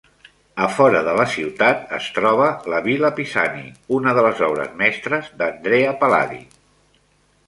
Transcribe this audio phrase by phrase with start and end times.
[0.67, 3.63] A fora de la ciutat es troba la "Villa Pisani",
[3.97, 6.49] una de les obres mestres d'Andrea Palladio.